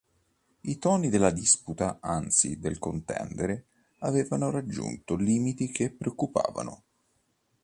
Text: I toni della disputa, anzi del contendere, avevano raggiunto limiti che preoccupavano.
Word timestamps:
I 0.61 0.79
toni 0.79 1.09
della 1.09 1.29
disputa, 1.29 1.99
anzi 2.01 2.57
del 2.57 2.79
contendere, 2.79 3.65
avevano 3.99 4.49
raggiunto 4.49 5.13
limiti 5.13 5.69
che 5.71 5.91
preoccupavano. 5.91 6.83